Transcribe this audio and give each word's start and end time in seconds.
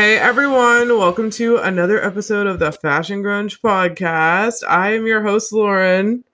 Hey 0.00 0.16
everyone, 0.16 0.88
welcome 0.88 1.28
to 1.32 1.58
another 1.58 2.02
episode 2.02 2.46
of 2.46 2.58
the 2.58 2.72
Fashion 2.72 3.22
Grunge 3.22 3.60
podcast. 3.60 4.66
I 4.66 4.94
am 4.94 5.06
your 5.06 5.22
host, 5.22 5.52
Lauren. 5.52 6.24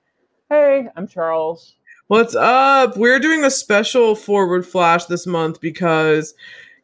Hey, 0.49 0.87
I'm 0.95 1.09
Charles. 1.09 1.75
What's 2.07 2.37
up? 2.37 2.97
We're 2.97 3.19
doing 3.19 3.43
a 3.43 3.51
special 3.51 4.15
forward 4.15 4.65
flash 4.65 5.07
this 5.07 5.27
month 5.27 5.61
because, 5.61 6.33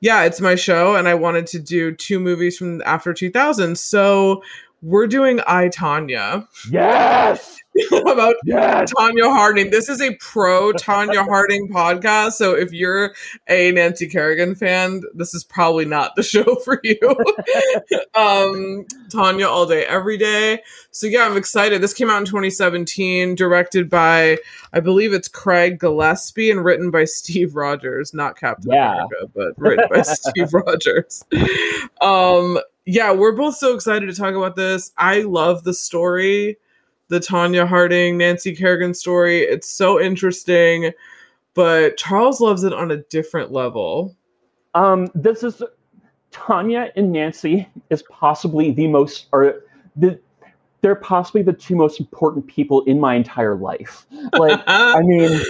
yeah, 0.00 0.24
it's 0.24 0.40
my 0.40 0.56
show 0.56 0.96
and 0.96 1.06
I 1.06 1.14
wanted 1.14 1.46
to 1.46 1.60
do 1.60 1.94
two 1.94 2.18
movies 2.18 2.58
from 2.58 2.82
after 2.84 3.14
2000. 3.14 3.78
So 3.78 4.42
we're 4.82 5.06
doing 5.06 5.38
I, 5.46 5.68
Tonya. 5.68 6.48
Yes! 6.68 7.61
about 7.92 8.34
Yes! 8.44 8.92
Tonya 8.92 9.32
Harding. 9.32 9.70
This 9.70 9.88
is 9.88 10.00
a 10.02 10.14
pro 10.16 10.72
Tonya 10.72 11.24
Harding 11.26 11.68
podcast. 11.68 12.32
So 12.32 12.54
if 12.54 12.72
you're 12.72 13.14
a 13.48 13.72
Nancy 13.72 14.08
Kerrigan 14.08 14.54
fan, 14.54 15.02
this 15.14 15.34
is 15.34 15.42
probably 15.44 15.84
not 15.84 16.14
the 16.16 16.22
show 16.22 16.56
for 16.56 16.80
you. 16.82 16.98
um, 18.14 18.84
Tonya 19.08 19.48
all 19.48 19.66
day, 19.66 19.84
every 19.86 20.18
day. 20.18 20.60
So 20.90 21.06
yeah, 21.06 21.24
I'm 21.24 21.36
excited. 21.36 21.80
This 21.82 21.94
came 21.94 22.10
out 22.10 22.18
in 22.18 22.26
2017, 22.26 23.34
directed 23.34 23.88
by 23.88 24.38
I 24.72 24.80
believe 24.80 25.12
it's 25.12 25.28
Craig 25.28 25.78
Gillespie 25.78 26.50
and 26.50 26.64
written 26.64 26.90
by 26.90 27.04
Steve 27.04 27.54
Rogers, 27.54 28.12
not 28.12 28.38
Captain 28.38 28.70
Yeah. 28.72 28.92
America, 28.92 29.30
but 29.34 29.52
written 29.56 29.86
by 29.90 30.02
Steve 30.02 30.52
Rogers. 30.52 31.24
Um, 32.00 32.58
yeah, 32.84 33.12
we're 33.12 33.32
both 33.32 33.56
so 33.56 33.74
excited 33.74 34.06
to 34.06 34.14
talk 34.14 34.34
about 34.34 34.56
this. 34.56 34.92
I 34.98 35.22
love 35.22 35.64
the 35.64 35.72
story 35.74 36.58
the 37.08 37.18
Tonya 37.18 37.66
Harding, 37.66 38.18
Nancy 38.18 38.54
Kerrigan 38.54 38.94
story. 38.94 39.40
It's 39.40 39.68
so 39.68 40.00
interesting, 40.00 40.92
but 41.54 41.96
Charles 41.96 42.40
loves 42.40 42.64
it 42.64 42.72
on 42.72 42.90
a 42.90 42.96
different 42.96 43.52
level. 43.52 44.16
Um, 44.74 45.08
this 45.14 45.42
is 45.42 45.62
Tonya 46.32 46.90
and 46.96 47.12
Nancy 47.12 47.68
is 47.90 48.02
possibly 48.10 48.70
the 48.70 48.88
most 48.88 49.26
or 49.32 49.62
the 49.96 50.18
they're 50.82 50.94
possibly 50.96 51.42
the 51.42 51.52
two 51.52 51.76
most 51.76 52.00
important 52.00 52.46
people 52.48 52.82
in 52.84 52.98
my 52.98 53.14
entire 53.14 53.54
life. 53.54 54.04
Like, 54.32 54.60
I 54.66 55.00
mean, 55.02 55.40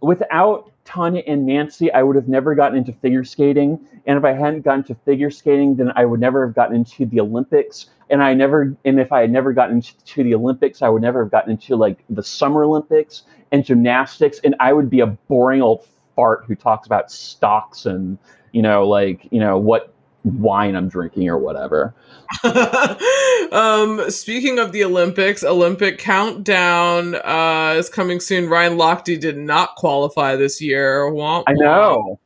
without 0.00 0.71
Tonya 0.84 1.22
and 1.26 1.46
Nancy, 1.46 1.92
I 1.92 2.02
would 2.02 2.16
have 2.16 2.28
never 2.28 2.54
gotten 2.54 2.78
into 2.78 2.92
figure 2.92 3.24
skating. 3.24 3.78
And 4.06 4.18
if 4.18 4.24
I 4.24 4.32
hadn't 4.32 4.62
gotten 4.62 4.80
into 4.80 4.94
figure 5.04 5.30
skating, 5.30 5.76
then 5.76 5.92
I 5.94 6.04
would 6.04 6.20
never 6.20 6.44
have 6.46 6.54
gotten 6.54 6.76
into 6.76 7.06
the 7.06 7.20
Olympics. 7.20 7.86
And 8.10 8.22
I 8.22 8.34
never, 8.34 8.76
and 8.84 9.00
if 9.00 9.12
I 9.12 9.20
had 9.20 9.30
never 9.30 9.52
gotten 9.52 9.76
into 9.76 10.22
the 10.22 10.34
Olympics, 10.34 10.82
I 10.82 10.88
would 10.88 11.02
never 11.02 11.22
have 11.22 11.30
gotten 11.30 11.52
into 11.52 11.76
like 11.76 12.04
the 12.10 12.22
Summer 12.22 12.64
Olympics 12.64 13.22
and 13.52 13.64
gymnastics. 13.64 14.40
And 14.44 14.54
I 14.60 14.72
would 14.72 14.90
be 14.90 15.00
a 15.00 15.06
boring 15.06 15.62
old 15.62 15.86
fart 16.16 16.44
who 16.46 16.54
talks 16.54 16.86
about 16.86 17.10
stocks 17.10 17.86
and, 17.86 18.18
you 18.52 18.60
know, 18.60 18.86
like, 18.86 19.28
you 19.30 19.40
know, 19.40 19.58
what 19.58 19.91
wine 20.24 20.76
I'm 20.76 20.88
drinking 20.88 21.28
or 21.28 21.38
whatever. 21.38 21.94
um, 23.52 24.10
speaking 24.10 24.58
of 24.58 24.72
the 24.72 24.84
Olympics, 24.84 25.42
Olympic 25.44 25.98
countdown 25.98 27.16
uh, 27.16 27.74
is 27.76 27.88
coming 27.88 28.20
soon. 28.20 28.48
Ryan 28.48 28.76
Lochte 28.76 29.20
did 29.20 29.36
not 29.36 29.74
qualify 29.76 30.36
this 30.36 30.60
year. 30.60 31.04
Womp 31.10 31.44
I 31.46 31.52
know. 31.52 32.18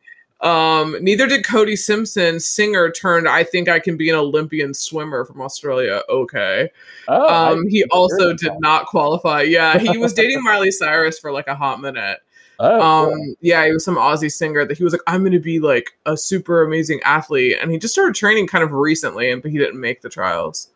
Um, 0.43 0.97
neither 1.01 1.27
did 1.27 1.47
Cody 1.47 1.77
Simpson, 1.77 2.39
singer 2.41 2.91
turned 2.91 3.27
I 3.27 3.43
think 3.43 3.69
I 3.69 3.79
can 3.79 3.97
be 3.97 4.11
an 4.11 4.17
Olympian 4.17 4.75
swimmer 4.75 5.25
from 5.25 5.41
Australia. 5.41 6.03
Okay. 6.11 6.69
Oh, 7.09 7.53
Um, 7.53 7.69
he 7.69 7.85
also 7.85 8.35
did 8.35 8.53
that. 8.53 8.61
not 8.61 8.87
qualify. 8.87 9.43
Yeah, 9.43 9.79
he 9.79 9.97
was 9.97 10.13
dating 10.15 10.43
Miley 10.43 10.71
Cyrus 10.71 11.19
for 11.19 11.33
like 11.33 11.47
a 11.49 11.55
hot 11.55 11.81
minute. 11.81 12.19
Oh, 12.59 12.81
Um, 12.81 13.09
cool. 13.15 13.35
yeah, 13.41 13.67
he 13.67 13.73
was 13.73 13.85
some 13.85 13.97
Aussie 13.97 14.33
singer 14.33 14.65
that 14.65 14.79
he 14.79 14.85
was 14.85 14.93
like, 14.93 15.03
I'm 15.07 15.23
gonna 15.25 15.39
be 15.41 15.61
like 15.61 15.91
a 16.07 16.17
super 16.17 16.63
amazing 16.63 17.01
athlete, 17.05 17.57
and 17.61 17.71
he 17.71 17.79
just 17.79 17.93
started 17.95 18.15
training 18.15 18.47
kind 18.47 18.65
of 18.65 18.73
recently, 18.73 19.31
and 19.31 19.43
but 19.43 19.51
he 19.51 19.59
didn't 19.59 19.81
make 19.81 20.01
the 20.01 20.09
trials. 20.09 20.71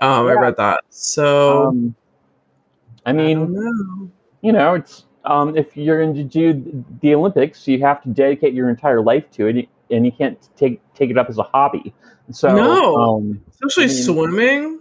Um, 0.00 0.26
I 0.26 0.32
read 0.34 0.56
that. 0.58 0.84
So 0.90 1.68
um, 1.68 1.94
I 3.06 3.10
I 3.10 3.12
mean, 3.14 3.38
don't 3.38 3.54
know. 3.54 4.10
you 4.42 4.52
know, 4.52 4.74
it's 4.74 5.04
um, 5.24 5.56
if 5.56 5.76
you're 5.76 6.00
going 6.00 6.14
to 6.14 6.24
do 6.24 6.84
the 7.00 7.14
Olympics, 7.14 7.66
you 7.66 7.80
have 7.80 8.02
to 8.02 8.08
dedicate 8.10 8.54
your 8.54 8.68
entire 8.68 9.00
life 9.02 9.30
to 9.32 9.46
it, 9.48 9.68
and 9.90 10.04
you 10.06 10.12
can't 10.12 10.38
take 10.56 10.80
take 10.94 11.10
it 11.10 11.18
up 11.18 11.28
as 11.28 11.38
a 11.38 11.42
hobby. 11.42 11.92
So, 12.30 12.54
No. 12.54 12.96
um, 12.96 13.42
especially 13.50 13.84
I 13.84 13.86
mean, 13.88 13.96
swimming. 14.02 14.80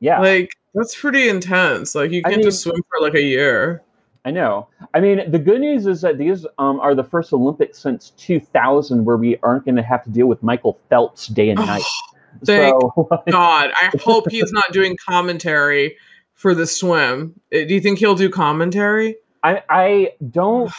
yeah, 0.00 0.18
Like 0.20 0.50
that's 0.74 0.98
pretty 0.98 1.28
intense. 1.28 1.94
Like 1.94 2.10
you 2.10 2.22
can't 2.22 2.42
just 2.42 2.64
mean- 2.66 2.72
swim 2.74 2.82
for 2.88 3.04
like 3.06 3.14
a 3.14 3.22
year. 3.22 3.82
I 4.26 4.32
know. 4.32 4.66
I 4.92 4.98
mean, 4.98 5.30
the 5.30 5.38
good 5.38 5.60
news 5.60 5.86
is 5.86 6.00
that 6.00 6.18
these 6.18 6.44
um, 6.58 6.80
are 6.80 6.96
the 6.96 7.04
first 7.04 7.32
Olympics 7.32 7.78
since 7.78 8.10
2000 8.16 9.04
where 9.04 9.16
we 9.16 9.36
aren't 9.44 9.64
going 9.64 9.76
to 9.76 9.84
have 9.84 10.02
to 10.02 10.10
deal 10.10 10.26
with 10.26 10.42
Michael 10.42 10.80
Phelps 10.90 11.28
day 11.28 11.48
and 11.48 11.60
night. 11.60 11.84
Thank 12.44 12.74
so, 12.82 13.08
God, 13.30 13.70
I 13.72 13.92
hope 14.00 14.28
he's 14.28 14.50
not 14.50 14.72
doing 14.72 14.96
commentary 15.08 15.96
for 16.34 16.56
the 16.56 16.66
swim. 16.66 17.40
Uh, 17.54 17.58
Do 17.58 17.74
you 17.74 17.80
think 17.80 18.00
he'll 18.00 18.16
do 18.16 18.28
commentary? 18.28 19.16
I, 19.44 19.62
I 19.70 20.12
don't 20.28 20.72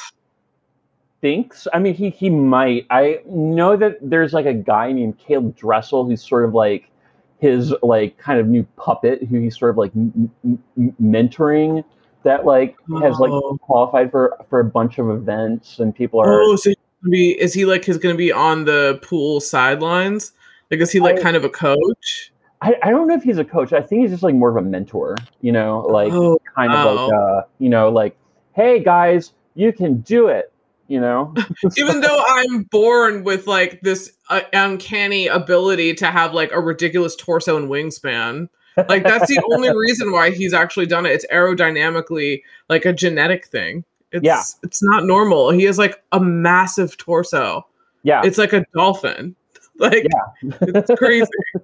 think 1.22 1.54
so. 1.54 1.70
I 1.74 1.80
mean, 1.80 1.94
he, 1.94 2.10
he 2.10 2.30
might. 2.30 2.86
I 2.90 3.22
know 3.26 3.78
that 3.78 3.98
there's 4.02 4.34
like 4.34 4.46
a 4.46 4.54
guy 4.54 4.92
named 4.92 5.20
Caeleb 5.20 5.56
Dressel 5.56 6.06
who's 6.06 6.22
sort 6.22 6.44
of 6.44 6.54
like 6.54 6.92
his 7.40 7.74
like 7.82 8.18
kind 8.18 8.42
of 8.42 8.48
new 8.48 8.64
puppet 8.76 9.24
who 9.24 9.40
he's 9.40 9.58
sort 9.58 9.72
of 9.72 9.78
like 9.78 9.92
m- 9.96 10.30
m- 10.44 10.96
mentoring 11.02 11.86
that 12.28 12.46
like 12.46 12.76
has 13.02 13.18
like 13.20 13.32
Oh. 13.32 13.58
qualified 13.62 14.12
for 14.12 14.38
for 14.50 14.60
a 14.60 14.66
bunch 14.66 14.98
of 15.00 15.10
events 15.10 15.80
and 15.80 15.96
people 15.96 16.20
are 16.20 16.42
Oh, 16.42 16.56
so 16.56 16.70
he's 16.70 16.78
gonna 17.02 17.12
be 17.12 17.32
is 17.42 17.54
he 17.54 17.66
like 17.66 17.86
he's 17.86 17.98
gonna 17.98 18.16
be 18.16 18.32
on 18.32 18.66
the 18.66 19.00
pool 19.02 19.40
sidelines? 19.40 20.34
Like 20.70 20.80
is 20.82 20.92
he 20.92 21.00
like 21.00 21.18
I- 21.18 21.22
kind 21.22 21.36
of 21.38 21.44
a 21.44 21.50
coach? 21.50 22.32
I, 22.62 22.76
I 22.82 22.90
don't 22.90 23.08
know 23.08 23.14
if 23.14 23.22
he's 23.22 23.38
a 23.38 23.46
coach. 23.46 23.72
I 23.72 23.82
think 23.82 24.02
he's 24.02 24.10
just 24.10 24.24
like 24.24 24.34
more 24.34 24.50
of 24.50 24.56
a 24.56 24.68
mentor, 24.68 25.16
you 25.42 25.52
know, 25.52 25.82
like 25.82 26.12
oh, 26.12 26.40
kind 26.56 26.74
of 26.74 26.96
like 26.96 27.14
uh, 27.14 27.42
you 27.60 27.70
know, 27.70 27.90
like, 27.90 28.18
hey 28.54 28.84
guys, 28.84 29.34
you 29.54 29.72
can 29.72 30.00
do 30.02 30.28
it, 30.28 30.52
you 30.88 31.00
know. 31.00 31.36
even 31.78 32.02
though 32.02 32.24
I'm 32.28 32.64
born 32.64 33.24
with 33.24 33.46
like 33.46 33.82
this 33.82 34.12
uh, 34.32 34.42
uncanny 34.54 35.28
ability 35.28 35.94
to 35.96 36.08
have 36.08 36.34
like 36.34 36.52
a 36.52 36.60
ridiculous 36.60 37.16
torso 37.16 37.58
and 37.58 37.70
wingspan. 37.70 38.50
Like 38.90 39.04
that's 39.04 39.28
the 39.28 39.42
only 39.54 39.76
reason 39.76 40.12
why 40.12 40.32
he's 40.32 40.54
actually 40.54 40.86
done 40.86 41.06
it. 41.06 41.12
It's 41.12 41.26
aerodynamically 41.34 42.42
like 42.70 42.86
a 42.86 42.94
genetic 42.94 43.48
thing. 43.48 43.84
It's 44.12 44.24
Yeah. 44.24 44.42
it's 44.64 44.82
not 44.84 45.06
normal. 45.06 45.50
He 45.52 45.64
has 45.64 45.78
like 45.78 46.02
a 46.12 46.20
massive 46.20 46.96
torso. 46.98 47.66
yeah. 48.04 48.22
It's 48.24 48.38
like 48.38 48.54
a 48.54 48.66
dolphin. 48.74 49.36
Like 49.80 50.08
yeah. 50.12 50.52
it's 50.62 50.92
crazy. 50.98 51.28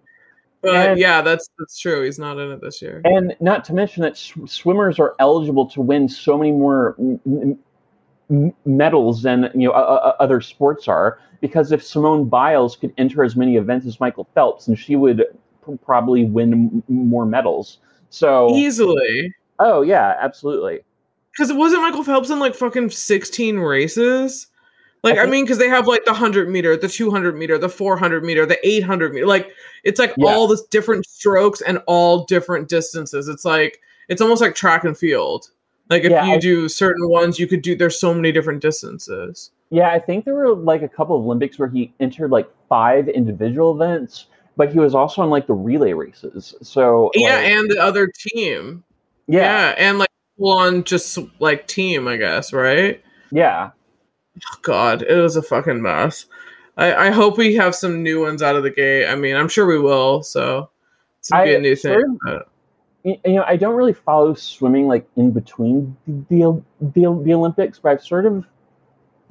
But 0.62 0.76
And- 0.92 1.00
yeah, 1.00 1.22
that's 1.22 1.50
that's 1.60 1.78
true. 1.78 2.06
He's 2.06 2.18
not 2.20 2.38
in 2.40 2.50
it 2.52 2.62
this 2.62 2.82
year. 2.82 3.02
And 3.04 3.36
not 3.42 3.66
to 3.66 3.74
mention 3.74 4.02
that 4.04 4.16
sw- 4.16 4.38
swimmers 4.46 4.98
are 4.98 5.14
eligible 5.20 5.66
to 5.72 5.82
win 5.82 6.08
so 6.08 6.38
many 6.38 6.52
more 6.54 6.96
m- 7.00 7.60
m- 8.30 8.54
medals 8.66 9.24
than 9.24 9.52
you 9.56 9.68
know 9.68 9.74
uh, 9.74 10.14
uh, 10.16 10.16
other 10.24 10.40
sports 10.42 10.88
are. 10.88 11.20
Because 11.42 11.74
if 11.74 11.84
Simone 11.84 12.30
Biles 12.30 12.78
could 12.78 12.94
enter 12.98 13.24
as 13.26 13.36
many 13.36 13.58
events 13.58 13.86
as 13.86 14.00
Michael 14.00 14.28
Phelps, 14.34 14.68
and 14.70 14.80
she 14.80 14.96
would 14.96 15.26
probably 15.86 16.26
win 16.26 16.84
more 16.88 17.26
medals. 17.26 17.80
So, 18.10 18.56
Easily. 18.56 19.34
oh 19.60 19.82
yeah, 19.82 20.16
absolutely. 20.20 20.82
Because 21.32 21.50
it 21.50 21.56
wasn't 21.58 21.82
Michael 21.82 22.04
Phelps 22.04 22.30
in 22.30 22.40
like 22.40 22.54
fucking 22.56 22.92
16 22.92 23.58
races. 23.58 24.48
Like, 25.02 25.18
I 25.18 25.24
I, 25.24 25.26
mean, 25.26 25.44
because 25.44 25.58
they 25.58 25.68
have 25.68 25.88
like 25.88 26.06
the 26.06 26.12
100 26.12 26.48
meter, 26.50 26.78
the 26.78 26.88
200 26.88 27.36
meter, 27.36 27.58
the 27.58 27.68
400 27.70 28.24
meter, 28.24 28.46
the 28.46 28.58
800 28.66 29.14
meter. 29.14 29.26
Like, 29.26 29.52
it's 29.84 30.00
like 30.00 30.14
Yeah. 30.16 30.28
all 30.34 30.48
this 30.48 30.62
different 30.68 31.06
strokes 31.06 31.60
and 31.62 31.82
all 31.88 32.24
different 32.26 32.70
distances. 32.70 33.28
It's 33.28 33.44
like, 33.44 33.82
it's 34.08 34.22
almost 34.22 34.42
like 34.42 34.56
track 34.56 34.84
and 34.86 34.98
field. 34.98 35.50
Like, 35.90 36.04
if 36.06 36.12
Yeah, 36.12 36.26
you 36.26 36.34
I- 36.36 36.40
do 36.40 36.70
certain 36.70 37.10
ones, 37.10 37.38
you 37.40 37.48
could 37.48 37.62
do, 37.64 37.76
there's 37.76 38.00
so 38.00 38.14
many 38.14 38.32
different 38.32 38.62
distances. 38.62 39.52
Yeah, 39.72 39.90
I 39.90 40.00
think 40.00 40.24
there 40.24 40.36
were 40.36 40.54
like 40.56 40.84
a 40.84 40.88
couple 40.88 41.18
of 41.18 41.24
Olympics 41.26 41.58
where 41.60 41.68
he 41.68 41.92
entered 42.00 42.30
like 42.32 42.48
five 42.70 43.10
individual 43.10 43.74
events, 43.74 44.28
but 44.56 44.72
he 44.72 44.80
was 44.80 44.94
also 44.96 45.22
on 45.22 45.30
like 45.30 45.48
the 45.48 45.54
relay 45.54 45.94
races. 45.94 46.54
So 46.62 47.12
yeah, 47.16 47.36
like, 47.36 47.46
and 47.52 47.72
the 47.72 47.80
other 47.80 48.12
team. 48.16 48.84
yeah, 49.28 49.70
Yeah. 49.70 49.76
And 49.78 50.00
like 50.00 50.10
on 50.40 50.84
just 50.84 51.18
like 51.40 51.68
team, 51.68 52.08
I 52.08 52.18
guess, 52.18 52.54
right? 52.54 53.04
yeah. 53.32 53.72
God, 54.64 55.04
it 55.04 55.16
was 55.22 55.36
a 55.36 55.44
fucking 55.44 55.82
mess. 55.82 56.26
I, 56.76 57.08
I 57.08 57.12
hope 57.12 57.38
we 57.38 57.54
have 57.56 57.76
some 57.76 58.02
new 58.02 58.22
ones 58.24 58.42
out 58.42 58.56
of 58.56 58.64
the 58.64 58.72
gate. 58.72 59.08
I 59.08 59.14
mean, 59.16 59.36
I'm 59.36 59.48
sure 59.48 59.68
we 59.68 59.78
will. 59.80 60.24
So 60.24 60.72
it's 61.20 61.30
gonna 61.30 61.44
be 61.44 61.52
I 61.52 61.58
a 61.58 61.60
new 61.62 61.76
sort 61.76 62.02
thing. 62.02 62.18
of- 62.28 62.44
you 63.06 63.20
know, 63.26 63.44
I 63.46 63.58
don't 63.58 63.76
really 63.76 63.94
follow 63.94 64.34
swimming 64.34 64.88
like 64.88 65.06
in 65.18 65.32
between 65.32 65.96
the 66.08 66.64
the, 66.80 67.22
the 67.24 67.34
Olympics, 67.34 67.78
but 67.78 67.92
I've 67.92 68.04
sort 68.04 68.26
of 68.26 68.46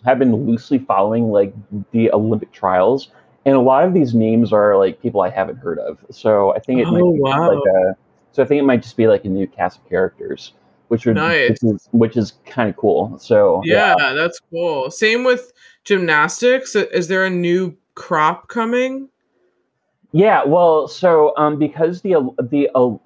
have 0.04 0.19
been 0.19 0.34
loosely 0.46 0.78
following 0.78 1.30
like 1.30 1.54
the 1.92 2.12
Olympic 2.12 2.52
trials, 2.52 3.08
and 3.44 3.54
a 3.56 3.60
lot 3.60 3.84
of 3.84 3.94
these 3.94 4.14
names 4.14 4.52
are 4.52 4.76
like 4.76 5.00
people 5.02 5.20
I 5.20 5.30
haven't 5.30 5.56
heard 5.56 5.78
of. 5.78 5.98
So 6.10 6.54
I 6.54 6.58
think 6.60 6.80
it 6.80 6.86
might 6.86 7.02
Oh, 7.02 7.12
be 7.12 7.20
wow. 7.20 7.48
like 7.48 7.74
a 7.74 7.96
so 8.32 8.42
I 8.42 8.46
think 8.46 8.60
it 8.60 8.64
might 8.64 8.82
just 8.82 8.96
be 8.96 9.06
like 9.08 9.24
a 9.24 9.28
new 9.28 9.46
cast 9.46 9.78
of 9.78 9.88
characters, 9.88 10.52
which 10.88 11.04
would 11.06 11.16
Nice. 11.16 11.50
which 11.50 11.74
is 11.74 11.88
which 11.92 12.16
is 12.16 12.32
kind 12.46 12.68
of 12.70 12.76
cool. 12.76 13.18
So 13.18 13.60
yeah, 13.64 13.94
that's 14.14 14.40
cool. 14.50 14.90
Same 14.90 15.24
with 15.24 15.52
gymnastics. 15.84 16.74
Is 16.74 17.08
there 17.08 17.24
a 17.24 17.30
new 17.30 17.76
crop 17.94 18.48
coming? 18.48 19.08
Yeah, 20.12 20.44
well, 20.44 20.88
so 20.88 21.34
um, 21.36 21.58
because 21.58 22.02
the 22.02 22.14
the 22.50 22.68
uh, 22.74 22.96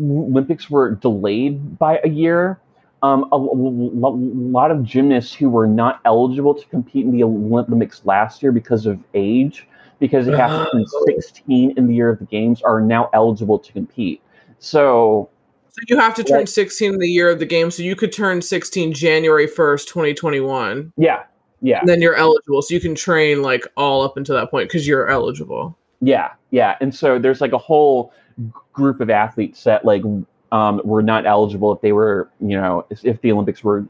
Olympics 0.00 0.68
were 0.68 0.94
delayed 0.96 1.78
by 1.78 2.00
a 2.02 2.08
year, 2.08 2.58
um, 3.02 3.28
a, 3.32 3.36
a, 3.36 3.38
lot 3.38 4.70
of 4.70 4.82
gymnasts 4.82 5.32
who 5.32 5.48
were 5.48 5.66
not 5.66 6.00
eligible 6.04 6.54
to 6.54 6.66
compete 6.66 7.06
in 7.06 7.12
the 7.12 7.22
Olympics 7.22 8.04
last 8.04 8.42
year 8.42 8.52
because 8.52 8.86
of 8.86 8.98
age, 9.14 9.66
because 10.00 10.26
they 10.26 10.36
have 10.36 10.66
to 10.66 10.70
turn 10.72 10.84
Oh. 10.94 11.02
16 11.06 11.74
in 11.76 11.86
the 11.86 11.94
year 11.94 12.08
of 12.10 12.18
the 12.18 12.24
games, 12.24 12.62
are 12.62 12.80
now 12.80 13.08
eligible 13.12 13.58
to 13.58 13.72
compete. 13.72 14.20
So 14.58 15.28
So 15.70 15.80
you 15.88 15.96
have 15.98 16.14
to 16.16 16.24
turn 16.24 16.38
Right. 16.38 16.48
16 16.48 16.94
in 16.94 16.98
the 16.98 17.08
year 17.08 17.30
of 17.30 17.38
the 17.38 17.46
game. 17.46 17.70
So 17.70 17.82
you 17.82 17.94
could 17.94 18.12
turn 18.12 18.42
16 18.42 18.92
January 18.92 19.46
1st, 19.46 19.86
2021. 19.86 20.92
yeah, 20.96 21.22
yeah, 21.62 21.78
And 21.80 21.88
then 21.88 22.02
you're 22.02 22.16
eligible. 22.16 22.60
So 22.62 22.74
you 22.74 22.80
can 22.80 22.94
train 22.96 23.42
like 23.42 23.64
all 23.76 24.02
up 24.02 24.16
until 24.16 24.34
that 24.36 24.50
point 24.50 24.68
because 24.68 24.88
you're 24.88 25.08
eligible. 25.08 25.76
yeah, 26.00 26.30
yeah. 26.50 26.76
And 26.80 26.94
so 26.94 27.18
there's 27.18 27.40
like 27.40 27.52
a 27.52 27.58
whole 27.58 28.12
group 28.72 29.00
of 29.00 29.10
athletes 29.10 29.62
that 29.64 29.84
like 29.84 30.02
um, 30.52 30.80
were 30.84 31.02
not 31.02 31.26
eligible 31.26 31.72
if 31.72 31.80
they 31.82 31.92
were, 31.92 32.28
you 32.40 32.56
know, 32.60 32.84
if 33.04 33.20
the 33.20 33.30
Olympics 33.32 33.62
were 33.62 33.84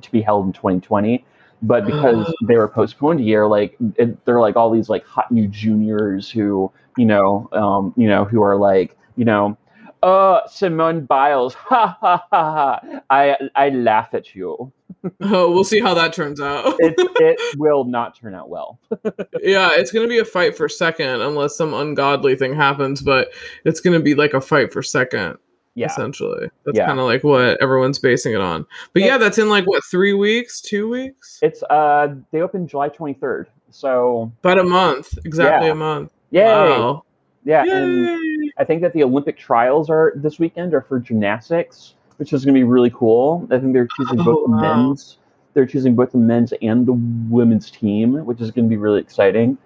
to 0.00 0.10
be 0.12 0.20
held 0.20 0.44
in 0.46 0.52
2020. 0.52 1.24
But 1.62 1.86
because 1.86 2.32
they 2.46 2.56
were 2.56 2.68
postponed 2.68 3.20
a 3.20 3.22
year, 3.22 3.46
like 3.46 3.76
it, 3.96 4.24
they're 4.24 4.40
like 4.40 4.56
all 4.56 4.70
these 4.70 4.88
like 4.88 5.06
hot 5.06 5.30
new 5.30 5.48
juniors 5.48 6.30
who, 6.30 6.70
you 6.96 7.06
know, 7.06 7.48
um, 7.52 7.94
you 7.96 8.08
know, 8.08 8.24
who 8.24 8.42
are 8.42 8.56
like, 8.56 8.96
you 9.16 9.24
know, 9.24 9.56
Oh, 10.02 10.40
Simone 10.50 11.04
Biles, 11.04 11.54
ha 11.54 11.96
ha 12.00 12.26
ha 12.30 12.80
ha. 12.80 13.00
I 13.08 13.36
I 13.54 13.68
laugh 13.68 14.14
at 14.14 14.34
you. 14.34 14.72
Oh, 15.20 15.50
we'll 15.50 15.64
see 15.64 15.80
how 15.80 15.94
that 15.94 16.12
turns 16.12 16.40
out. 16.40 16.76
It 16.78 16.94
it 16.96 17.40
will 17.58 17.82
not 17.84 18.14
turn 18.14 18.36
out 18.36 18.48
well. 18.48 18.78
yeah, 19.42 19.70
it's 19.72 19.90
going 19.90 20.06
to 20.06 20.08
be 20.08 20.18
a 20.18 20.24
fight 20.24 20.56
for 20.56 20.68
second 20.68 21.22
unless 21.22 21.56
some 21.56 21.74
ungodly 21.74 22.36
thing 22.36 22.54
happens, 22.54 23.02
but 23.02 23.32
it's 23.64 23.80
going 23.80 23.98
to 23.98 24.02
be 24.02 24.14
like 24.14 24.32
a 24.32 24.40
fight 24.40 24.72
for 24.72 24.80
second. 24.80 25.38
Yeah, 25.74 25.86
essentially. 25.86 26.50
That's 26.64 26.76
Yeah. 26.78 26.86
kind 26.86 26.98
of 26.98 27.06
like 27.06 27.24
what 27.24 27.60
everyone's 27.62 27.98
basing 27.98 28.34
it 28.34 28.40
on. 28.40 28.66
But 28.92 29.02
Yeah. 29.02 29.08
yeah, 29.08 29.18
that's 29.18 29.38
in 29.38 29.48
like 29.48 29.66
what 29.66 29.82
three 29.84 30.12
weeks, 30.12 30.60
two 30.60 30.88
weeks, 30.88 31.38
it's 31.42 31.62
uh 31.70 32.14
they 32.30 32.42
open 32.42 32.66
July 32.66 32.88
23rd. 32.90 33.46
So 33.70 34.30
about 34.44 34.58
a 34.58 34.64
month, 34.64 35.18
exactly 35.24 35.68
Yeah. 35.68 35.72
a 35.72 35.76
month. 35.76 36.12
yay, 36.30 36.44
Wow, 36.44 37.04
yeah, 37.44 37.64
and 37.64 38.52
I 38.58 38.64
think 38.64 38.82
that 38.82 38.92
the 38.92 39.02
Olympic 39.02 39.38
trials 39.38 39.88
are 39.88 40.12
this 40.16 40.38
weekend 40.38 40.74
are 40.74 40.82
for 40.82 40.98
gymnastics, 41.00 41.94
which 42.18 42.32
is 42.34 42.44
going 42.44 42.54
to 42.54 42.58
be 42.58 42.64
really 42.64 42.90
cool. 42.90 43.46
I 43.50 43.58
think 43.58 43.72
they're 43.72 43.88
choosing 43.96 44.20
Oh, 44.20 44.24
both 44.24 44.44
the 44.46 44.52
wow. 44.52 44.60
men's, 44.60 45.18
they're 45.54 45.66
choosing 45.66 45.94
both 45.94 46.12
the 46.12 46.18
men's 46.18 46.52
and 46.60 46.84
the 46.86 46.92
women's 47.34 47.70
team, 47.70 48.24
which 48.26 48.40
is 48.42 48.50
going 48.50 48.66
to 48.66 48.70
be 48.70 48.76
really 48.76 49.00
exciting. 49.00 49.56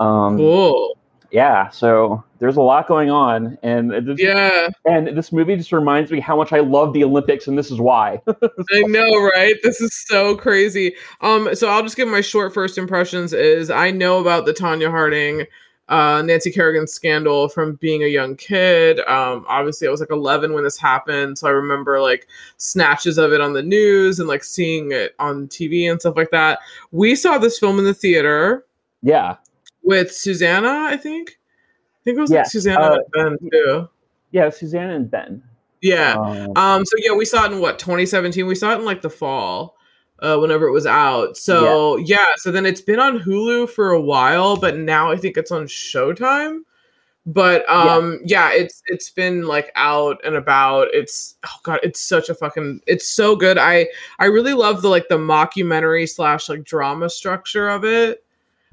Um, 0.00 0.36
cool. 0.38 0.96
Yeah, 1.32 1.70
so 1.70 2.22
there's 2.40 2.56
a 2.58 2.60
lot 2.60 2.86
going 2.86 3.10
on, 3.10 3.56
and 3.62 3.90
it 3.92 4.04
just- 4.04 4.22
Yeah, 4.22 4.68
and 4.84 5.16
this 5.16 5.32
movie 5.32 5.56
just 5.56 5.72
reminds 5.72 6.10
me 6.10 6.20
how 6.20 6.36
much 6.36 6.52
I 6.52 6.60
love 6.60 6.92
the 6.92 7.02
Olympics, 7.04 7.46
and 7.46 7.56
this 7.56 7.70
is 7.70 7.80
why. 7.80 8.20
I 8.28 8.82
know, 8.82 9.08
right? 9.34 9.54
This 9.62 9.80
is 9.80 9.94
so 10.06 10.36
crazy. 10.36 10.94
Um, 11.22 11.54
so 11.54 11.68
I'll 11.68 11.82
just 11.82 11.96
give 11.96 12.06
my 12.06 12.20
short 12.20 12.52
first 12.52 12.76
impressions. 12.76 13.32
Is 13.32 13.70
I 13.70 13.90
know 13.90 14.20
about 14.20 14.44
the 14.44 14.52
Tonya 14.52 14.90
Harding, 14.90 15.46
uh, 15.88 16.20
Nancy 16.22 16.52
Kerrigan 16.52 16.86
scandal 16.86 17.48
from 17.48 17.76
being 17.76 18.02
a 18.02 18.06
young 18.08 18.36
kid. 18.36 19.00
Um, 19.00 19.44
obviously 19.48 19.88
I 19.88 19.90
was 19.90 20.00
like 20.00 20.10
11 20.10 20.52
when 20.52 20.64
this 20.64 20.78
happened, 20.78 21.38
so 21.38 21.48
I 21.48 21.50
remember 21.50 21.98
like 22.00 22.28
snatches 22.58 23.16
of 23.16 23.32
it 23.32 23.40
on 23.40 23.54
the 23.54 23.62
news 23.62 24.18
and 24.18 24.28
like 24.28 24.44
seeing 24.44 24.92
it 24.92 25.14
on 25.18 25.48
TV 25.48 25.90
and 25.90 25.98
stuff 25.98 26.16
like 26.16 26.30
that. 26.30 26.58
We 26.92 27.14
saw 27.14 27.38
this 27.38 27.58
film 27.58 27.78
in 27.78 27.84
the 27.86 27.94
theater 27.94 28.66
yeah, 29.02 29.36
with 29.82 30.12
Susanna, 30.12 30.86
I 30.88 30.96
think. 30.96 31.38
I 32.00 32.04
think 32.04 32.18
it 32.18 32.20
was 32.20 32.30
Yeah, 32.30 32.38
like 32.38 32.46
Susanna 32.46 32.80
uh, 32.80 32.98
and 33.14 33.38
Ben 33.40 33.50
too. 33.50 33.88
yeah, 34.30 34.50
Susanna 34.50 34.94
and 34.94 35.10
Ben. 35.10 35.42
Yeah. 35.80 36.14
Um, 36.14 36.52
Um, 36.56 36.86
so 36.86 36.96
yeah, 36.98 37.12
we 37.12 37.24
saw 37.24 37.44
it 37.46 37.52
in 37.52 37.60
what 37.60 37.78
2017. 37.78 38.46
We 38.46 38.54
saw 38.54 38.72
it 38.72 38.78
in 38.78 38.84
like 38.84 39.02
the 39.02 39.10
fall, 39.10 39.76
uh, 40.20 40.36
whenever 40.38 40.66
it 40.66 40.72
was 40.72 40.86
out. 40.86 41.36
So 41.36 41.96
yeah. 41.96 42.26
so 42.36 42.50
then 42.50 42.66
it's 42.66 42.80
been 42.80 43.00
on 43.00 43.18
Hulu 43.18 43.68
for 43.70 43.90
a 43.90 44.00
while, 44.00 44.56
but 44.56 44.76
now 44.76 45.10
I 45.10 45.16
think 45.16 45.36
it's 45.36 45.50
on 45.50 45.64
Showtime. 45.66 46.60
But 47.24 47.68
um, 47.70 48.20
yeah. 48.24 48.50
it's 48.52 48.82
it's 48.86 49.10
been 49.10 49.46
like 49.46 49.70
out 49.76 50.20
and 50.24 50.34
about. 50.34 50.88
It's 50.92 51.36
oh 51.46 51.58
god, 51.62 51.78
it's 51.84 52.00
such 52.00 52.28
a 52.28 52.34
fucking 52.34 52.80
it's 52.86 53.08
so 53.08 53.36
good. 53.36 53.58
I 53.58 53.86
I 54.18 54.24
really 54.26 54.54
love 54.54 54.82
the 54.82 54.88
like 54.88 55.08
the 55.08 55.18
mockumentary 55.18 56.08
slash 56.08 56.48
like 56.48 56.64
drama 56.64 57.08
structure 57.10 57.68
of 57.68 57.84
it 57.84 58.24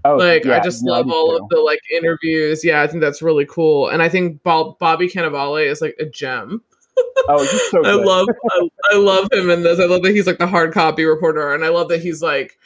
oh, 0.06 0.16
like 0.16 0.46
I 0.46 0.60
just 0.60 0.84
no, 0.84 0.94
love 0.94 1.10
all 1.10 1.38
too. 1.38 1.44
of 1.44 1.50
the 1.50 1.60
like 1.60 1.80
interviews. 1.92 2.64
Yeah, 2.64 2.82
I 2.82 2.88
think 2.88 3.02
that's 3.02 3.22
really 3.22 3.46
cool, 3.46 3.90
and 3.90 4.02
I 4.02 4.10
think 4.10 4.44
Bob, 4.44 4.80
Bobby 4.80 5.08
Cannavale 5.08 5.66
is 5.66 5.82
like 5.82 5.96
a 6.00 6.06
gem. 6.06 6.62
Oh, 7.28 7.42
he's 7.42 7.70
so 7.70 7.80
I 7.86 7.92
good. 7.94 8.06
love 8.06 8.28
I, 8.52 8.70
I 8.92 8.98
love 8.98 9.28
him 9.32 9.50
in 9.50 9.64
this. 9.64 9.80
I 9.80 9.86
love 9.86 10.04
that 10.04 10.12
he's 10.12 10.28
like 10.28 10.40
the 10.40 10.48
hard 10.48 10.74
copy 10.74 11.06
reporter, 11.06 11.54
and 11.54 11.64
I 11.64 11.70
love 11.70 11.90
that 11.90 12.02
he's 12.02 12.22
like 12.22 12.58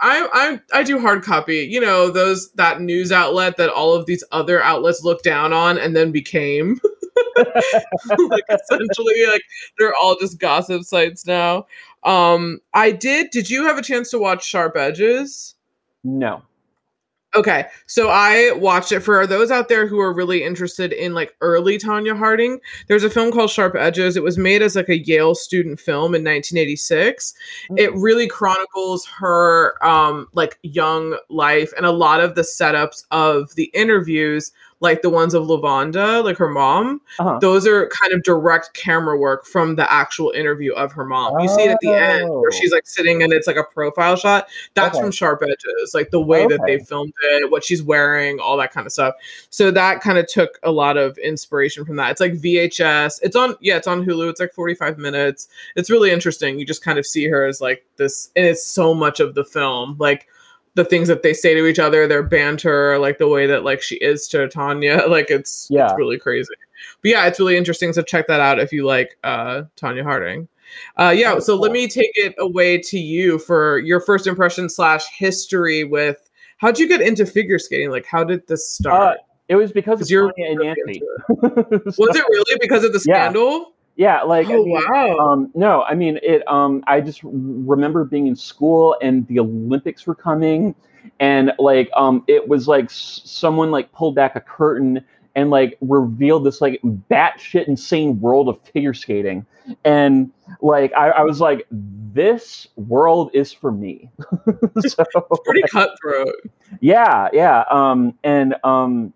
I 0.00 0.28
I 0.72 0.78
I 0.80 0.82
do 0.82 0.98
hard 0.98 1.22
copy. 1.22 1.66
You 1.70 1.80
know 1.80 2.10
those 2.10 2.50
that 2.52 2.80
news 2.80 3.12
outlet 3.12 3.56
that 3.56 3.70
all 3.70 3.94
of 3.94 4.06
these 4.06 4.24
other 4.32 4.62
outlets 4.62 5.02
look 5.02 5.22
down 5.22 5.52
on 5.52 5.78
and 5.78 5.96
then 5.96 6.12
became 6.12 6.80
like 7.36 8.44
essentially 8.48 9.26
like 9.26 9.42
they're 9.78 9.94
all 9.94 10.16
just 10.18 10.38
gossip 10.38 10.82
sites 10.82 11.26
now. 11.26 11.66
Um, 12.04 12.60
I 12.74 12.92
did. 12.92 13.30
Did 13.30 13.50
you 13.50 13.64
have 13.64 13.78
a 13.78 13.82
chance 13.82 14.10
to 14.10 14.18
watch 14.18 14.44
Sharp 14.44 14.76
Edges? 14.76 15.54
no. 16.04 16.42
Okay, 17.36 17.66
so 17.86 18.08
I 18.10 18.50
watched 18.56 18.90
it 18.90 19.00
for 19.00 19.24
those 19.24 19.52
out 19.52 19.68
there 19.68 19.86
who 19.86 20.00
are 20.00 20.12
really 20.12 20.42
interested 20.42 20.92
in 20.92 21.14
like 21.14 21.36
early 21.40 21.78
Tonya 21.78 22.18
Harding. 22.18 22.58
There's 22.88 23.04
a 23.04 23.10
film 23.10 23.30
called 23.30 23.50
Sharp 23.50 23.76
Edges. 23.76 24.16
It 24.16 24.24
was 24.24 24.36
made 24.36 24.62
as 24.62 24.74
like 24.74 24.88
a 24.88 24.98
Yale 24.98 25.36
student 25.36 25.78
film 25.78 26.14
in 26.16 26.24
1986. 26.24 27.32
It 27.76 27.94
really 27.94 28.26
chronicles 28.26 29.06
her 29.06 29.76
um 29.86 30.26
like 30.32 30.58
young 30.62 31.16
life 31.28 31.72
and 31.76 31.86
a 31.86 31.92
lot 31.92 32.20
of 32.20 32.34
the 32.34 32.42
setups 32.42 33.04
of 33.12 33.54
the 33.54 33.70
interviews 33.74 34.50
like 34.82 35.02
the 35.02 35.10
ones 35.10 35.34
of 35.34 35.44
Lavonda, 35.44 36.24
like 36.24 36.38
her 36.38 36.48
mom. 36.48 37.02
Uh-huh. 37.18 37.38
Those 37.38 37.66
are 37.66 37.86
kind 37.88 38.12
of 38.14 38.22
direct 38.22 38.72
camera 38.72 39.16
work 39.18 39.44
from 39.44 39.76
the 39.76 39.90
actual 39.92 40.30
interview 40.30 40.72
of 40.72 40.90
her 40.92 41.04
mom. 41.04 41.38
You 41.38 41.48
see 41.48 41.64
it 41.64 41.70
at 41.70 41.78
the 41.82 41.90
end 41.94 42.28
where 42.30 42.48
Oh. 42.48 42.58
she's 42.58 42.72
like 42.72 42.86
sitting 42.86 43.22
and 43.22 43.30
it's 43.32 43.46
like 43.46 43.56
a 43.56 43.64
profile 43.64 44.16
shot. 44.16 44.48
That's 44.74 44.94
Okay. 44.96 45.02
from 45.02 45.10
Sharp 45.12 45.42
Edges, 45.42 45.92
like 45.92 46.10
the 46.10 46.20
way 46.20 46.46
that 46.46 46.60
they 46.66 46.78
filmed 46.78 47.12
it, 47.22 47.50
what 47.50 47.62
she's 47.62 47.82
wearing, 47.82 48.40
all 48.40 48.56
that 48.56 48.72
kind 48.72 48.86
of 48.86 48.92
stuff. 48.92 49.14
So 49.50 49.70
that 49.70 50.00
kind 50.00 50.16
of 50.16 50.26
took 50.26 50.58
a 50.62 50.70
lot 50.70 50.96
of 50.96 51.18
inspiration 51.18 51.84
from 51.84 51.96
that. 51.96 52.10
It's 52.12 52.20
like 52.20 52.32
VHS. 52.34 53.20
It's 53.22 53.36
on, 53.36 53.56
yeah, 53.60 53.76
it's 53.76 53.86
on 53.86 54.04
Hulu. 54.04 54.30
It's 54.30 54.40
like 54.40 54.54
45 54.54 54.96
minutes. 54.96 55.48
It's 55.76 55.90
really 55.90 56.10
interesting. 56.10 56.58
You 56.58 56.64
just 56.64 56.82
kind 56.82 56.98
of 56.98 57.04
see 57.04 57.28
her 57.28 57.44
as 57.44 57.60
like 57.60 57.84
this, 57.96 58.30
and 58.34 58.46
it's 58.46 58.66
so 58.66 58.94
much 58.94 59.20
of 59.20 59.34
the 59.34 59.44
film. 59.44 59.96
Like, 59.98 60.26
the 60.74 60.84
things 60.84 61.08
that 61.08 61.22
they 61.22 61.34
say 61.34 61.54
to 61.54 61.66
each 61.66 61.78
other, 61.78 62.06
their 62.06 62.22
banter, 62.22 62.98
like 62.98 63.18
the 63.18 63.28
way 63.28 63.46
that 63.46 63.64
like 63.64 63.82
she 63.82 63.96
is 63.96 64.28
to 64.28 64.46
Tonya, 64.48 65.08
like 65.08 65.30
it's 65.30 65.66
Yeah. 65.70 65.86
it's 65.86 65.98
really 65.98 66.18
crazy. 66.18 66.54
But 67.02 67.10
yeah, 67.10 67.26
it's 67.26 67.38
really 67.40 67.56
interesting. 67.56 67.92
So 67.92 68.02
check 68.02 68.26
that 68.28 68.40
out 68.40 68.58
if 68.60 68.72
you 68.72 68.86
like 68.86 69.18
uh 69.24 69.62
Tonya 69.76 70.02
Harding. 70.02 70.48
Uh 70.96 71.12
yeah, 71.16 71.38
so 71.40 71.56
let 71.56 71.72
me 71.72 71.88
take 71.88 72.12
it 72.14 72.34
away 72.38 72.78
to 72.78 72.98
you 72.98 73.38
for 73.40 73.78
your 73.80 74.00
first 74.00 74.26
impression 74.28 74.68
slash 74.68 75.04
history 75.12 75.82
with 75.84 76.30
how'd 76.58 76.78
you 76.78 76.86
get 76.86 77.00
into 77.00 77.26
figure 77.26 77.58
skating? 77.58 77.90
Like 77.90 78.06
how 78.06 78.22
did 78.24 78.46
this 78.46 78.78
Uh, 78.80 78.82
start? 78.82 79.18
it 79.48 79.56
was 79.56 79.72
because 79.72 80.00
of 80.00 80.06
Tonya 80.06 80.32
and 80.50 80.60
Nancy. 80.60 81.02
Was 81.28 82.16
it 82.16 82.24
really 82.28 82.58
because 82.60 82.84
of 82.84 82.92
the 82.92 83.00
scandal? 83.08 83.72
Yeah, 83.96 84.22
like 84.22 84.50
I 84.50 84.54
oh 84.54 84.62
mean, 84.64 84.82
wow. 84.88 85.18
Um, 85.18 85.50
no, 85.54 85.82
I 85.82 85.94
mean 85.94 86.18
it. 86.22 86.46
Um, 86.48 86.82
I 86.86 87.00
just 87.00 87.20
remember 87.24 88.04
being 88.04 88.26
in 88.26 88.36
school 88.36 88.96
and 89.02 89.26
the 89.28 89.40
Olympics 89.40 90.06
were 90.06 90.14
coming, 90.14 90.74
and 91.20 91.52
like 91.58 91.90
um, 91.96 92.24
it 92.26 92.46
was 92.48 92.68
like 92.68 92.86
s- 92.86 93.22
someone 93.24 93.70
like 93.70 93.92
pulled 93.92 94.14
back 94.14 94.36
a 94.36 94.40
curtain 94.40 95.04
and 95.36 95.50
like 95.50 95.76
revealed 95.80 96.44
this 96.44 96.60
like 96.60 96.80
batshit 97.10 97.68
insane 97.68 98.20
world 98.20 98.48
of 98.48 98.60
figure 98.60 98.94
skating, 98.94 99.44
and 99.84 100.30
like 100.62 100.92
I, 100.94 101.10
I 101.10 101.22
was 101.22 101.40
like, 101.40 101.66
this 101.70 102.68
world 102.76 103.30
is 103.34 103.52
for 103.52 103.70
me. 103.72 104.10
so 104.80 105.04
Pretty 105.44 105.62
cutthroat. 105.64 106.34
yeah 106.80 107.28
yeah 107.32 107.64
um 107.70 108.14
and 108.24 108.54
um 108.64 109.12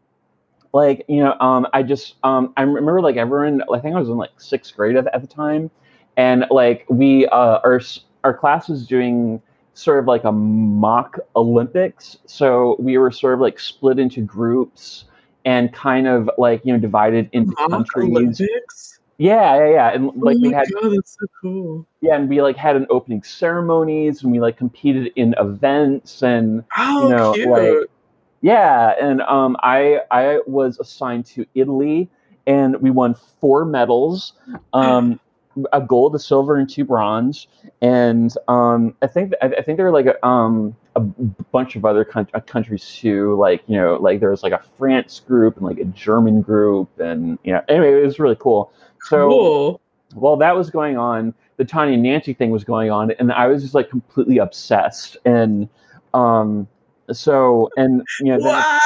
like 0.74 1.04
you 1.08 1.22
know 1.22 1.34
um 1.40 1.66
i 1.72 1.82
just 1.82 2.16
um 2.24 2.52
i 2.56 2.62
remember 2.62 3.00
like 3.00 3.16
everyone 3.16 3.62
i 3.72 3.78
think 3.78 3.94
i 3.94 3.98
was 3.98 4.08
in 4.08 4.16
like 4.16 4.30
sixth 4.38 4.74
grade 4.76 4.96
at, 4.96 5.06
at 5.14 5.22
the 5.22 5.26
time 5.26 5.70
and 6.16 6.44
like 6.50 6.84
we 6.90 7.26
uh 7.28 7.58
our 7.64 7.80
our 8.24 8.34
class 8.34 8.68
was 8.68 8.86
doing 8.86 9.40
sort 9.74 9.98
of 10.00 10.06
like 10.06 10.24
a 10.24 10.32
mock 10.32 11.18
olympics 11.36 12.18
so 12.26 12.76
we 12.78 12.98
were 12.98 13.10
sort 13.10 13.34
of 13.34 13.40
like 13.40 13.58
split 13.58 13.98
into 13.98 14.20
groups 14.20 15.04
and 15.44 15.72
kind 15.72 16.06
of 16.06 16.28
like 16.38 16.60
you 16.64 16.72
know 16.72 16.78
divided 16.78 17.28
into 17.32 17.52
Mock 17.58 17.70
countries 17.70 18.08
Olympics. 18.10 18.98
yeah 19.18 19.56
yeah 19.58 19.70
yeah 19.70 19.88
and 19.94 20.06
like 20.16 20.36
oh 20.38 20.40
we 20.40 20.52
had 20.52 20.66
god, 20.80 20.90
that's 20.96 21.16
so 21.20 21.26
cool. 21.40 21.86
yeah 22.00 22.16
and 22.16 22.28
we 22.28 22.40
like 22.42 22.56
had 22.56 22.74
an 22.76 22.86
opening 22.90 23.22
ceremonies 23.22 24.22
and 24.22 24.32
we 24.32 24.40
like 24.40 24.56
competed 24.56 25.12
in 25.16 25.34
events 25.38 26.22
and 26.22 26.64
Oh 26.76 27.08
know, 27.08 27.32
cute. 27.34 27.48
like, 27.48 27.90
Yeah, 28.44 28.92
and 29.00 29.22
um, 29.22 29.56
I 29.62 30.00
I 30.10 30.40
was 30.46 30.78
assigned 30.78 31.24
to 31.28 31.46
Italy, 31.54 32.10
and 32.46 32.76
we 32.82 32.90
won 32.90 33.14
four 33.14 33.64
medals, 33.64 34.34
um, 34.74 35.18
a 35.72 35.80
gold, 35.80 36.14
a 36.14 36.18
silver, 36.18 36.56
and 36.56 36.68
two 36.68 36.84
bronze. 36.84 37.46
And 37.80 38.36
um, 38.48 38.94
I 39.00 39.06
think 39.06 39.32
I, 39.40 39.46
I 39.46 39.62
think 39.62 39.78
there 39.78 39.86
were 39.86 39.92
like 39.92 40.04
a, 40.04 40.26
um, 40.26 40.76
a 40.94 41.00
bunch 41.00 41.74
of 41.74 41.86
other 41.86 42.04
con- 42.04 42.28
uh, 42.34 42.40
countries 42.40 42.86
too. 42.86 43.34
Like 43.36 43.62
you 43.66 43.78
know, 43.78 43.94
like 43.94 44.20
there 44.20 44.28
was 44.28 44.42
like 44.42 44.52
a 44.52 44.62
France 44.76 45.22
group 45.26 45.56
and 45.56 45.64
like 45.64 45.78
a 45.78 45.86
German 45.86 46.42
group, 46.42 47.00
and 47.00 47.38
you 47.44 47.52
know, 47.54 47.62
anyway, 47.70 47.94
it 47.94 48.04
was 48.04 48.18
really 48.18 48.36
cool. 48.38 48.70
So 49.04 49.26
Cool. 49.30 49.80
while 50.16 50.36
that 50.36 50.54
was 50.54 50.68
going 50.68 50.98
on, 50.98 51.32
the 51.56 51.64
Tonya 51.64 51.98
Nancy 51.98 52.34
thing 52.34 52.50
was 52.50 52.62
going 52.62 52.90
on, 52.90 53.10
and 53.12 53.32
I 53.32 53.46
was 53.46 53.62
just 53.62 53.74
like 53.74 53.88
completely 53.88 54.36
obsessed. 54.36 55.16
And 55.24 55.66
um, 56.12 56.68
so 57.12 57.68
and 57.76 58.02
you 58.20 58.36
know, 58.36 58.38
Why? 58.38 58.78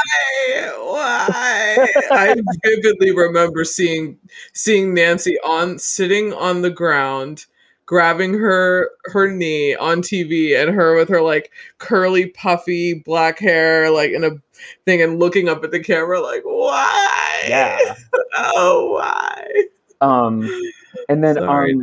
Why? 0.79 1.89
I 2.11 2.35
vividly 2.65 3.13
remember 3.15 3.65
seeing 3.65 4.19
seeing 4.53 4.95
Nancy 4.95 5.39
on 5.41 5.79
sitting 5.79 6.33
on 6.33 6.63
the 6.63 6.71
ground, 6.71 7.47
grabbing 7.87 8.35
her 8.35 8.91
her 9.05 9.31
knee 9.31 9.75
on 9.77 10.03
TV, 10.03 10.61
and 10.61 10.75
her 10.75 10.97
with 10.97 11.09
her 11.09 11.23
like 11.23 11.53
curly, 11.79 12.27
puffy 12.27 12.95
black 13.05 13.39
hair, 13.39 13.91
like 13.91 14.11
in 14.11 14.25
a 14.25 14.31
thing, 14.85 15.03
and 15.03 15.19
looking 15.19 15.49
up 15.49 15.65
at 15.65 15.71
the 15.71 15.81
camera, 15.81 16.21
like, 16.21 16.43
why? 16.45 17.45
yeah. 17.49 17.95
Oh, 18.41 18.93
why? 18.93 19.65
Um, 20.01 20.49
and 21.09 21.25
then 21.25 21.37
Sorry, 21.37 21.75
um, 21.75 21.83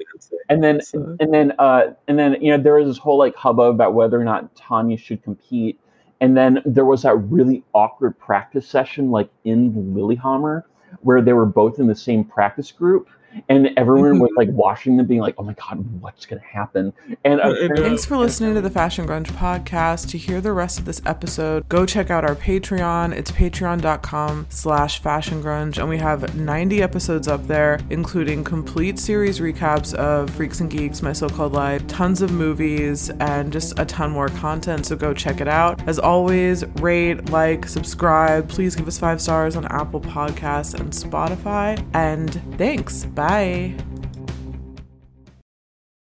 and 0.50 0.64
then 0.64 0.80
and 1.20 1.34
then 1.34 1.54
uh 1.60 1.94
and 2.08 2.18
then 2.18 2.42
you 2.42 2.52
know 2.52 2.62
there 2.62 2.76
was 2.76 2.88
this 2.88 2.98
whole 2.98 3.18
like 3.18 3.36
hubbub 3.36 3.76
about 3.76 3.94
whether 3.94 4.20
or 4.20 4.24
not 4.24 4.56
Tonya 4.56 4.98
should 4.98 5.24
compete. 5.24 5.80
And 6.22 6.36
then 6.36 6.62
there 6.66 6.86
was 6.86 7.04
that 7.04 7.16
really 7.16 7.64
awkward 7.74 8.18
practice 8.18 8.68
session 8.68 9.12
like 9.12 9.30
in 9.44 9.94
Lillehammer 9.94 10.66
where 11.02 11.22
they 11.22 11.34
were 11.34 11.46
both 11.46 11.80
in 11.80 11.88
the 11.88 11.96
same 11.96 12.24
practice 12.24 12.72
group 12.72 13.10
and 13.50 13.70
everyone 13.78 14.20
was 14.20 14.32
like 14.36 14.50
watching 14.50 14.98
them 14.98 15.06
being 15.06 15.22
like, 15.22 15.36
Oh 15.38 15.44
my 15.44 15.54
god, 15.54 15.78
what's 16.02 16.26
gonna 16.26 16.42
happen? 16.42 16.94
And 17.24 17.40
Uh, 17.42 17.54
Thanks 17.76 18.06
for 18.06 18.18
listening 18.18 18.56
to 18.56 18.62
the 18.62 18.70
Fashion 18.70 19.08
Grunge 19.08 19.28
podcast. 19.28 20.10
To 20.12 20.18
hear 20.18 20.42
the 20.42 20.54
rest 20.54 20.80
of 20.80 20.86
this 20.86 21.02
episode, 21.06 21.68
go 21.70 21.86
check 21.86 22.10
out 22.10 22.24
our 22.24 22.36
Patreon. 22.36 23.14
It's 23.14 23.32
patreon.com 23.32 24.48
slash 24.50 25.00
fashion 25.02 25.42
grunge. 25.44 25.78
And 25.78 25.90
we 25.90 25.98
have 25.98 26.36
90 26.36 26.82
episodes 26.82 27.28
up 27.28 27.46
there, 27.48 27.80
including 27.90 28.44
complete 28.44 29.00
series 29.00 29.40
recaps 29.40 29.94
of 29.96 30.30
Freaks 30.30 30.60
and 30.62 30.70
Geeks, 30.70 31.02
My 31.02 31.14
So-Called 31.14 31.54
Life, 31.54 31.86
tons 31.88 32.22
of 32.22 32.32
movies, 32.32 33.10
and 33.20 33.52
just 33.52 33.78
a 33.80 33.86
ton 33.86 34.12
more 34.12 34.30
content. 34.30 34.86
So 34.86 34.96
go 34.96 35.14
check 35.14 35.42
it 35.42 35.48
out. 35.48 35.86
As 35.88 36.00
always, 36.00 36.66
rate, 36.82 37.30
like, 37.30 37.68
subscribe. 37.68 38.48
Please 38.50 38.76
give 38.76 38.88
us 38.88 38.98
five 38.98 39.22
stars 39.22 39.56
on 39.56 39.66
Apple 39.66 40.02
Podcasts 40.02 40.74
and 40.80 40.92
Spotify. 40.92 41.84
And 41.94 42.34
thanks. 42.58 43.06
Bye. 43.26 43.74